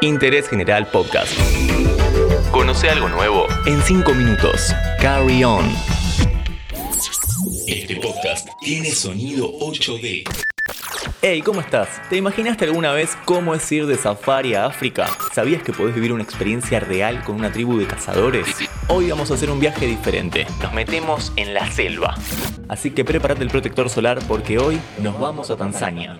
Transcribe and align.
Interés 0.00 0.48
General 0.48 0.86
Podcast. 0.86 1.32
Conoce 2.52 2.88
algo 2.88 3.08
nuevo 3.08 3.46
en 3.66 3.82
5 3.82 4.14
minutos. 4.14 4.72
Carry 5.00 5.42
on. 5.42 5.64
Este 7.66 7.96
podcast 7.96 8.48
tiene 8.60 8.92
sonido 8.92 9.50
8D. 9.58 10.22
Hey, 11.20 11.42
¿cómo 11.42 11.60
estás? 11.60 12.00
¿Te 12.08 12.16
imaginaste 12.16 12.66
alguna 12.66 12.92
vez 12.92 13.18
cómo 13.24 13.56
es 13.56 13.72
ir 13.72 13.86
de 13.86 13.96
safari 13.96 14.54
a 14.54 14.66
África? 14.66 15.08
¿Sabías 15.32 15.64
que 15.64 15.72
podés 15.72 15.96
vivir 15.96 16.12
una 16.12 16.22
experiencia 16.22 16.78
real 16.78 17.24
con 17.24 17.34
una 17.34 17.50
tribu 17.50 17.76
de 17.76 17.86
cazadores? 17.86 18.46
Hoy 18.86 19.10
vamos 19.10 19.32
a 19.32 19.34
hacer 19.34 19.50
un 19.50 19.58
viaje 19.58 19.86
diferente. 19.86 20.46
Nos 20.62 20.72
metemos 20.74 21.32
en 21.34 21.54
la 21.54 21.68
selva. 21.72 22.14
Así 22.68 22.92
que 22.92 23.04
prepárate 23.04 23.42
el 23.42 23.50
protector 23.50 23.90
solar 23.90 24.20
porque 24.28 24.58
hoy 24.58 24.78
nos 25.00 25.18
vamos 25.18 25.50
a 25.50 25.56
Tanzania. 25.56 26.16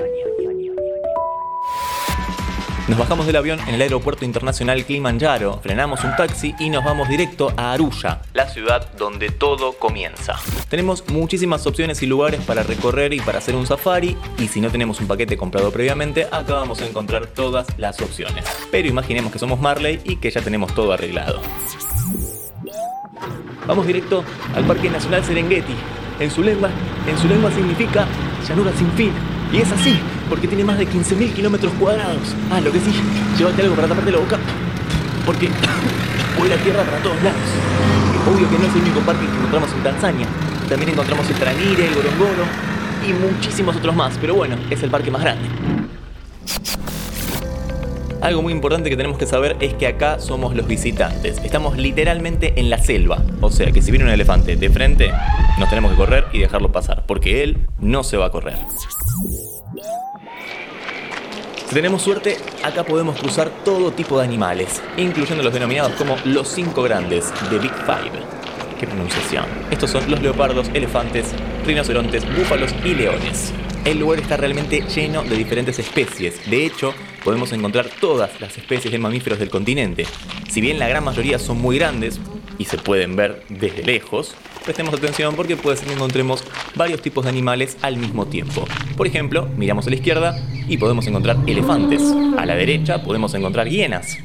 Nos 2.88 2.96
bajamos 2.96 3.26
del 3.26 3.36
avión 3.36 3.60
en 3.68 3.74
el 3.74 3.82
aeropuerto 3.82 4.24
internacional 4.24 4.82
Kilimanjaro, 4.86 5.60
frenamos 5.62 6.04
un 6.04 6.16
taxi 6.16 6.54
y 6.58 6.70
nos 6.70 6.82
vamos 6.82 7.06
directo 7.06 7.52
a 7.54 7.72
Arusha, 7.72 8.22
la 8.32 8.48
ciudad 8.48 8.90
donde 8.96 9.28
todo 9.28 9.74
comienza. 9.74 10.36
Tenemos 10.70 11.06
muchísimas 11.10 11.66
opciones 11.66 12.02
y 12.02 12.06
lugares 12.06 12.40
para 12.40 12.62
recorrer 12.62 13.12
y 13.12 13.20
para 13.20 13.38
hacer 13.38 13.56
un 13.56 13.66
safari, 13.66 14.16
y 14.38 14.48
si 14.48 14.62
no 14.62 14.70
tenemos 14.70 15.00
un 15.00 15.06
paquete 15.06 15.36
comprado 15.36 15.70
previamente, 15.70 16.24
acá 16.32 16.54
vamos 16.54 16.80
a 16.80 16.86
encontrar 16.86 17.26
todas 17.26 17.66
las 17.76 18.00
opciones. 18.00 18.46
Pero 18.70 18.88
imaginemos 18.88 19.32
que 19.32 19.38
somos 19.38 19.60
Marley 19.60 20.00
y 20.04 20.16
que 20.16 20.30
ya 20.30 20.40
tenemos 20.40 20.74
todo 20.74 20.94
arreglado. 20.94 21.42
Vamos 23.66 23.86
directo 23.86 24.24
al 24.54 24.64
Parque 24.64 24.88
Nacional 24.88 25.22
Serengeti. 25.22 25.74
En 26.20 26.30
su 26.30 26.42
en 26.42 27.18
su 27.18 27.28
lengua 27.28 27.50
significa 27.52 28.06
llanura 28.48 28.72
sin 28.72 28.90
fin. 28.92 29.12
Y 29.52 29.58
es 29.58 29.70
así, 29.70 30.00
porque 30.28 30.48
tiene 30.48 30.64
más 30.64 30.78
de 30.78 30.86
15.000 30.86 31.32
kilómetros 31.32 31.72
cuadrados. 31.78 32.34
Ah, 32.50 32.60
lo 32.60 32.72
que 32.72 32.80
sí, 32.80 32.92
llévate 33.38 33.62
algo 33.62 33.74
para 33.74 33.88
taparte 33.88 34.10
la 34.10 34.18
boca, 34.18 34.38
porque 35.24 35.48
la 36.48 36.56
tierra 36.56 36.82
para 36.82 36.98
todos 36.98 37.22
lados. 37.22 37.40
Obvio 38.26 38.48
que 38.48 38.58
no 38.58 38.64
es 38.64 38.74
el 38.74 38.82
único 38.82 39.00
parque 39.00 39.26
que 39.26 39.36
encontramos 39.36 39.72
en 39.72 39.82
Tanzania. 39.82 40.26
También 40.68 40.90
encontramos 40.90 41.28
el 41.30 41.36
Tranire, 41.36 41.86
el 41.86 41.94
Gorongoro 41.94 42.44
y 43.06 43.12
muchísimos 43.12 43.76
otros 43.76 43.94
más, 43.94 44.18
pero 44.20 44.34
bueno, 44.34 44.56
es 44.70 44.82
el 44.82 44.90
parque 44.90 45.10
más 45.10 45.22
grande. 45.22 45.48
Algo 48.20 48.42
muy 48.42 48.52
importante 48.52 48.90
que 48.90 48.96
tenemos 48.96 49.16
que 49.16 49.26
saber 49.26 49.56
es 49.60 49.74
que 49.74 49.86
acá 49.86 50.18
somos 50.18 50.56
los 50.56 50.66
visitantes. 50.66 51.38
Estamos 51.44 51.76
literalmente 51.76 52.58
en 52.58 52.68
la 52.68 52.78
selva. 52.78 53.22
O 53.40 53.50
sea 53.50 53.70
que 53.70 53.80
si 53.80 53.92
viene 53.92 54.04
un 54.06 54.10
elefante 54.10 54.56
de 54.56 54.70
frente, 54.70 55.12
nos 55.58 55.68
tenemos 55.68 55.92
que 55.92 55.96
correr 55.96 56.24
y 56.32 56.40
dejarlo 56.40 56.72
pasar, 56.72 57.04
porque 57.06 57.44
él 57.44 57.58
no 57.80 58.02
se 58.02 58.16
va 58.16 58.26
a 58.26 58.30
correr. 58.30 58.56
Si 61.68 61.74
tenemos 61.74 62.00
suerte, 62.00 62.38
acá 62.64 62.82
podemos 62.82 63.18
cruzar 63.18 63.50
todo 63.62 63.92
tipo 63.92 64.18
de 64.18 64.24
animales, 64.24 64.82
incluyendo 64.96 65.44
los 65.44 65.52
denominados 65.52 65.92
como 65.96 66.16
los 66.24 66.48
cinco 66.48 66.82
grandes, 66.82 67.30
The 67.50 67.58
Big 67.58 67.74
Five. 67.84 68.24
¿Qué 68.80 68.86
pronunciación? 68.86 69.44
Estos 69.70 69.90
son 69.90 70.10
los 70.10 70.22
leopardos, 70.22 70.70
elefantes, 70.72 71.34
rinocerontes, 71.66 72.24
búfalos 72.34 72.74
y 72.86 72.94
leones. 72.94 73.52
El 73.84 73.98
lugar 73.98 74.18
está 74.18 74.38
realmente 74.38 74.80
lleno 74.80 75.22
de 75.24 75.36
diferentes 75.36 75.78
especies. 75.78 76.50
De 76.50 76.64
hecho, 76.64 76.94
podemos 77.22 77.52
encontrar 77.52 77.90
todas 78.00 78.40
las 78.40 78.56
especies 78.56 78.90
de 78.90 78.98
mamíferos 78.98 79.38
del 79.38 79.50
continente. 79.50 80.06
Si 80.48 80.62
bien 80.62 80.78
la 80.78 80.88
gran 80.88 81.04
mayoría 81.04 81.38
son 81.38 81.60
muy 81.60 81.78
grandes 81.78 82.18
y 82.58 82.64
se 82.64 82.76
pueden 82.76 83.16
ver 83.16 83.42
desde 83.48 83.84
lejos, 83.84 84.34
prestemos 84.64 84.92
atención 84.92 85.34
porque 85.34 85.56
puede 85.56 85.76
ser 85.76 85.86
que 85.86 85.94
encontremos 85.94 86.44
varios 86.74 87.00
tipos 87.00 87.24
de 87.24 87.30
animales 87.30 87.78
al 87.82 87.96
mismo 87.96 88.26
tiempo. 88.26 88.66
Por 88.96 89.06
ejemplo, 89.06 89.48
miramos 89.56 89.86
a 89.86 89.90
la 89.90 89.96
izquierda 89.96 90.36
y 90.66 90.76
podemos 90.76 91.06
encontrar 91.06 91.38
elefantes. 91.46 92.02
A 92.36 92.44
la 92.44 92.54
derecha 92.54 93.02
podemos 93.02 93.32
encontrar 93.34 93.68
hienas, 93.68 94.18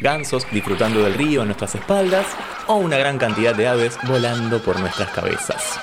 gansos 0.00 0.46
disfrutando 0.50 1.02
del 1.02 1.14
río 1.14 1.42
a 1.42 1.44
nuestras 1.44 1.74
espaldas 1.74 2.26
o 2.66 2.74
una 2.74 2.98
gran 2.98 3.18
cantidad 3.18 3.54
de 3.54 3.68
aves 3.68 3.96
volando 4.06 4.60
por 4.60 4.78
nuestras 4.80 5.10
cabezas. 5.10 5.80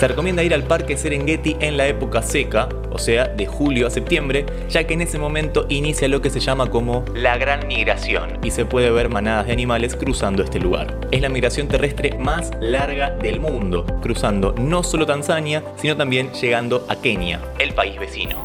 Se 0.00 0.08
recomienda 0.08 0.42
ir 0.42 0.54
al 0.54 0.62
parque 0.62 0.96
Serengeti 0.96 1.58
en 1.60 1.76
la 1.76 1.86
época 1.86 2.22
seca, 2.22 2.70
o 2.90 2.96
sea, 2.98 3.28
de 3.28 3.44
julio 3.44 3.86
a 3.86 3.90
septiembre, 3.90 4.46
ya 4.70 4.84
que 4.84 4.94
en 4.94 5.02
ese 5.02 5.18
momento 5.18 5.66
inicia 5.68 6.08
lo 6.08 6.22
que 6.22 6.30
se 6.30 6.40
llama 6.40 6.70
como 6.70 7.04
la 7.14 7.36
gran 7.36 7.68
migración 7.68 8.38
y 8.42 8.50
se 8.50 8.64
puede 8.64 8.90
ver 8.90 9.10
manadas 9.10 9.48
de 9.48 9.52
animales 9.52 9.96
cruzando 9.96 10.42
este 10.42 10.58
lugar. 10.58 10.98
Es 11.10 11.20
la 11.20 11.28
migración 11.28 11.68
terrestre 11.68 12.16
más 12.18 12.50
larga 12.62 13.10
del 13.10 13.40
mundo, 13.40 13.84
cruzando 14.00 14.54
no 14.58 14.82
solo 14.82 15.04
Tanzania, 15.04 15.62
sino 15.76 15.94
también 15.98 16.32
llegando 16.32 16.86
a 16.88 16.96
Kenia, 16.96 17.38
el 17.58 17.74
país 17.74 18.00
vecino. 18.00 18.42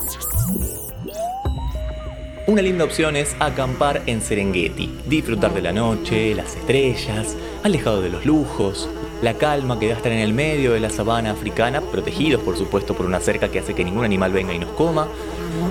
Una 2.47 2.61
linda 2.61 2.83
opción 2.83 3.15
es 3.15 3.33
acampar 3.39 4.01
en 4.07 4.19
Serengeti, 4.19 4.99
disfrutar 5.05 5.53
de 5.53 5.61
la 5.61 5.71
noche, 5.71 6.35
las 6.35 6.53
estrellas, 6.57 7.37
alejado 7.63 8.01
de 8.01 8.09
los 8.09 8.25
lujos, 8.25 8.89
la 9.21 9.33
calma 9.35 9.79
que 9.79 9.87
da 9.87 9.95
estar 9.95 10.11
en 10.11 10.19
el 10.19 10.33
medio 10.33 10.73
de 10.73 10.79
la 10.79 10.89
sabana 10.89 11.31
africana, 11.31 11.81
protegidos 11.81 12.41
por 12.41 12.57
supuesto 12.57 12.93
por 12.93 13.05
una 13.05 13.19
cerca 13.19 13.49
que 13.49 13.59
hace 13.59 13.73
que 13.73 13.83
ningún 13.83 14.05
animal 14.05 14.31
venga 14.31 14.53
y 14.53 14.59
nos 14.59 14.71
coma, 14.71 15.07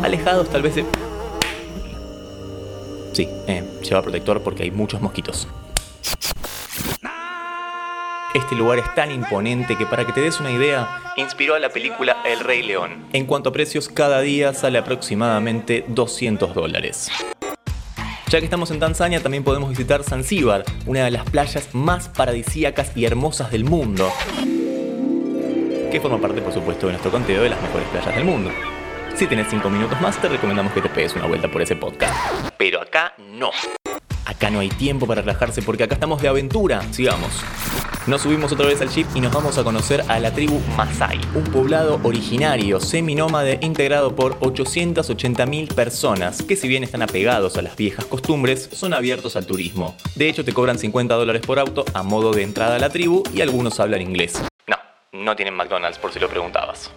alejados 0.03 0.49
tal 0.50 0.62
vez 0.62 0.75
de... 0.77 0.84
Sí, 3.12 3.28
eh, 3.47 3.62
lleva 3.82 4.03
protector 4.03 4.43
porque 4.43 4.65
hay 4.65 4.71
muchos 4.71 5.00
mosquitos. 5.00 5.47
Este 8.34 8.56
lugar 8.56 8.81
es 8.81 8.94
tan 8.97 9.12
imponente 9.12 9.78
que 9.78 9.87
para 9.87 10.05
que 10.05 10.12
te 10.12 10.21
des 10.21 10.41
una 10.41 10.50
idea, 10.50 11.00
inspiró 11.16 11.55
a 11.55 11.61
la 11.61 11.69
película 11.69 12.16
El 12.25 12.41
Rey 12.41 12.65
León. 12.65 13.06
En 13.12 13.26
cuanto 13.26 13.50
a 13.50 13.53
precios, 13.53 13.88
cada 13.88 14.21
día 14.22 14.53
sale 14.55 14.78
aproximadamente 14.78 15.84
200 15.87 16.53
dólares. 16.53 17.12
Ya 18.34 18.40
que 18.40 18.46
estamos 18.46 18.72
en 18.72 18.80
Tanzania, 18.80 19.22
también 19.22 19.44
podemos 19.44 19.70
visitar 19.70 20.02
Zanzíbar, 20.02 20.64
una 20.86 21.04
de 21.04 21.12
las 21.12 21.22
playas 21.30 21.72
más 21.72 22.08
paradisíacas 22.08 22.90
y 22.96 23.04
hermosas 23.04 23.52
del 23.52 23.62
mundo, 23.62 24.12
que 25.92 26.00
forma 26.02 26.20
parte, 26.20 26.42
por 26.42 26.52
supuesto, 26.52 26.86
de 26.86 26.94
nuestro 26.94 27.12
conteo 27.12 27.44
de 27.44 27.50
las 27.50 27.62
mejores 27.62 27.86
playas 27.90 28.12
del 28.12 28.24
mundo. 28.24 28.50
Si 29.14 29.28
tienes 29.28 29.46
5 29.50 29.70
minutos 29.70 30.00
más, 30.00 30.20
te 30.20 30.28
recomendamos 30.28 30.72
que 30.72 30.80
te 30.82 30.88
pegues 30.88 31.14
una 31.14 31.28
vuelta 31.28 31.48
por 31.48 31.62
ese 31.62 31.76
podcast. 31.76 32.12
Pero 32.56 32.82
acá 32.82 33.14
no. 33.20 33.52
Acá 34.24 34.50
no 34.50 34.58
hay 34.58 34.68
tiempo 34.68 35.06
para 35.06 35.20
relajarse 35.20 35.62
porque 35.62 35.84
acá 35.84 35.94
estamos 35.94 36.20
de 36.20 36.26
aventura. 36.26 36.82
Sigamos. 36.90 37.40
Nos 38.06 38.20
subimos 38.20 38.53
otra 38.53 38.66
vez 38.66 38.82
al 38.82 38.91
jeep 38.91 39.06
y 39.15 39.20
nos 39.22 39.32
vamos 39.32 39.56
a 39.56 39.65
conocer 39.65 40.04
a 40.09 40.20
la 40.20 40.31
tribu 40.31 40.60
Masai, 40.76 41.19
un 41.34 41.44
poblado 41.44 41.98
originario, 42.03 42.78
seminómade, 42.78 43.59
integrado 43.62 44.15
por 44.15 44.38
880.000 44.41 45.72
personas, 45.75 46.43
que 46.43 46.54
si 46.54 46.69
bien 46.69 46.84
están 46.84 47.00
apegados 47.00 47.56
a 47.56 47.62
las 47.62 47.76
viejas 47.76 48.04
costumbres, 48.04 48.69
son 48.75 48.93
abiertos 48.93 49.37
al 49.37 49.47
turismo. 49.47 49.97
De 50.16 50.28
hecho, 50.28 50.44
te 50.44 50.53
cobran 50.53 50.78
50 50.78 51.14
dólares 51.14 51.41
por 51.47 51.59
auto 51.59 51.87
a 51.94 52.03
modo 52.03 52.32
de 52.32 52.43
entrada 52.43 52.76
a 52.76 52.78
la 52.78 52.91
tribu 52.91 53.22
y 53.32 53.41
algunos 53.41 53.81
hablan 53.81 54.03
inglés. 54.03 54.38
No, 54.66 54.76
no 55.12 55.34
tienen 55.34 55.54
McDonald's 55.54 55.98
por 55.98 56.12
si 56.12 56.20
lo 56.20 56.28
preguntabas. 56.28 56.91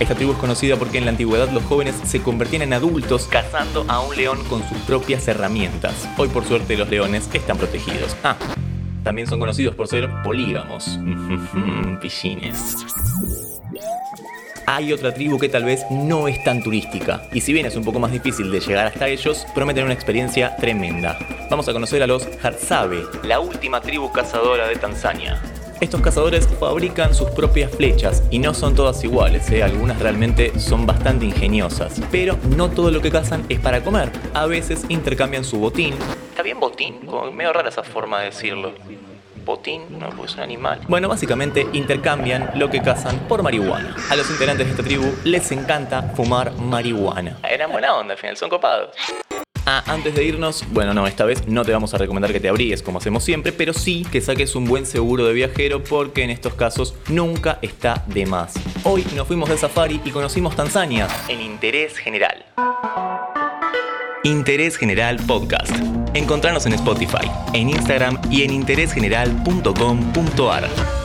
Esta 0.00 0.14
tribu 0.14 0.32
es 0.32 0.38
conocida 0.38 0.76
porque 0.76 0.98
en 0.98 1.04
la 1.04 1.10
antigüedad 1.10 1.50
los 1.50 1.64
jóvenes 1.64 1.96
se 2.04 2.22
convertían 2.22 2.62
en 2.62 2.72
adultos 2.72 3.26
cazando 3.28 3.84
a 3.88 4.00
un 4.00 4.14
león 4.16 4.38
con 4.48 4.66
sus 4.68 4.78
propias 4.78 5.26
herramientas. 5.26 6.08
Hoy 6.16 6.28
por 6.28 6.44
suerte 6.44 6.76
los 6.76 6.88
leones 6.88 7.28
están 7.32 7.58
protegidos. 7.58 8.16
Ah, 8.22 8.36
también 9.02 9.26
son 9.26 9.40
conocidos 9.40 9.74
por 9.74 9.88
ser 9.88 10.08
polígamos. 10.22 10.98
Piscines. 12.00 12.76
Hay 14.66 14.92
otra 14.92 15.12
tribu 15.14 15.38
que 15.38 15.48
tal 15.48 15.64
vez 15.64 15.82
no 15.90 16.28
es 16.28 16.44
tan 16.44 16.62
turística, 16.62 17.26
y 17.32 17.40
si 17.40 17.54
bien 17.54 17.64
es 17.64 17.74
un 17.74 17.84
poco 17.84 17.98
más 17.98 18.12
difícil 18.12 18.52
de 18.52 18.60
llegar 18.60 18.86
hasta 18.86 19.08
ellos, 19.08 19.46
prometen 19.54 19.84
una 19.84 19.94
experiencia 19.94 20.54
tremenda. 20.56 21.18
Vamos 21.50 21.66
a 21.68 21.72
conocer 21.72 22.02
a 22.02 22.06
los 22.06 22.28
Harzabe, 22.42 23.02
la 23.22 23.40
última 23.40 23.80
tribu 23.80 24.12
cazadora 24.12 24.68
de 24.68 24.76
Tanzania. 24.76 25.40
Estos 25.80 26.00
cazadores 26.00 26.48
fabrican 26.58 27.14
sus 27.14 27.30
propias 27.30 27.70
flechas 27.70 28.24
y 28.32 28.40
no 28.40 28.52
son 28.52 28.74
todas 28.74 29.04
iguales, 29.04 29.48
¿eh? 29.52 29.62
algunas 29.62 30.00
realmente 30.00 30.58
son 30.58 30.86
bastante 30.86 31.24
ingeniosas, 31.24 32.00
pero 32.10 32.36
no 32.56 32.68
todo 32.68 32.90
lo 32.90 33.00
que 33.00 33.12
cazan 33.12 33.46
es 33.48 33.60
para 33.60 33.80
comer. 33.84 34.10
A 34.34 34.46
veces 34.46 34.84
intercambian 34.88 35.44
su 35.44 35.60
botín. 35.60 35.94
¿Está 36.30 36.42
bien 36.42 36.58
botín? 36.58 37.06
Como 37.06 37.30
medio 37.30 37.52
rara 37.52 37.68
esa 37.68 37.84
forma 37.84 38.18
de 38.18 38.26
decirlo. 38.26 38.72
Botín, 39.44 40.00
no, 40.00 40.10
pues 40.10 40.32
es 40.32 40.36
un 40.38 40.42
animal. 40.42 40.80
Bueno, 40.88 41.08
básicamente 41.08 41.64
intercambian 41.72 42.50
lo 42.56 42.68
que 42.70 42.82
cazan 42.82 43.16
por 43.28 43.44
marihuana. 43.44 43.94
A 44.10 44.16
los 44.16 44.28
integrantes 44.30 44.66
de 44.66 44.72
esta 44.72 44.82
tribu 44.82 45.06
les 45.22 45.52
encanta 45.52 46.02
fumar 46.16 46.52
marihuana. 46.54 47.38
Eran 47.48 47.70
buena 47.70 47.94
onda, 47.94 48.14
al 48.14 48.18
final 48.18 48.36
son 48.36 48.50
copados. 48.50 48.90
Ah, 49.70 49.84
antes 49.86 50.14
de 50.14 50.24
irnos, 50.24 50.64
bueno, 50.70 50.94
no, 50.94 51.06
esta 51.06 51.26
vez 51.26 51.46
no 51.46 51.62
te 51.62 51.72
vamos 51.72 51.92
a 51.92 51.98
recomendar 51.98 52.32
que 52.32 52.40
te 52.40 52.48
abrigues 52.48 52.82
como 52.82 53.00
hacemos 53.00 53.22
siempre, 53.22 53.52
pero 53.52 53.74
sí 53.74 54.06
que 54.10 54.22
saques 54.22 54.54
un 54.54 54.64
buen 54.64 54.86
seguro 54.86 55.26
de 55.26 55.34
viajero 55.34 55.84
porque 55.84 56.22
en 56.22 56.30
estos 56.30 56.54
casos 56.54 56.94
nunca 57.10 57.58
está 57.60 58.02
de 58.06 58.24
más. 58.24 58.54
Hoy 58.84 59.04
nos 59.14 59.26
fuimos 59.26 59.50
de 59.50 59.58
safari 59.58 60.00
y 60.06 60.10
conocimos 60.10 60.56
Tanzania 60.56 61.06
en 61.28 61.42
Interés 61.42 61.98
General. 61.98 62.46
Interés 64.24 64.78
General 64.78 65.18
Podcast. 65.26 65.76
Encontrarnos 66.14 66.64
en 66.64 66.72
Spotify, 66.72 67.30
en 67.52 67.68
Instagram 67.68 68.18
y 68.30 68.44
en 68.44 68.52
interésgeneral.com.ar. 68.52 70.97